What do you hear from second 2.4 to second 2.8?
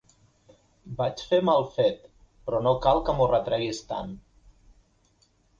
però no